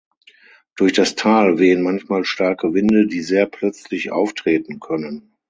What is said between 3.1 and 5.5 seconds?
sehr plötzlich auftreten können.